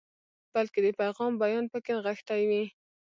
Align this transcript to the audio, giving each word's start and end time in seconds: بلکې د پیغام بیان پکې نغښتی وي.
بلکې 0.53 0.79
د 0.83 0.87
پیغام 0.99 1.31
بیان 1.43 1.65
پکې 1.71 1.91
نغښتی 1.95 2.41
وي. 2.49 2.63